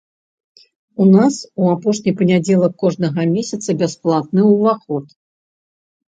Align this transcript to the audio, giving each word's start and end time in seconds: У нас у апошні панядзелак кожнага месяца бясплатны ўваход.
У 1.03 1.05
нас 1.15 1.35
у 1.63 1.67
апошні 1.73 2.13
панядзелак 2.21 2.73
кожнага 2.83 3.25
месяца 3.33 3.69
бясплатны 3.83 4.41
ўваход. 4.53 5.05